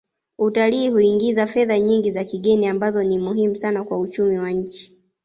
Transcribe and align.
Utalii 0.37 0.89
huingiza 0.89 1.47
fedha 1.47 1.79
nyingi 1.79 2.11
za 2.11 2.23
kigeni 2.23 2.67
ambazo 2.67 3.03
ni 3.03 3.19
muhimu 3.19 3.55
sana 3.55 3.83
kwa 3.83 3.99
uchumi 3.99 4.37
wa 4.39 4.51
nchi 4.51 4.97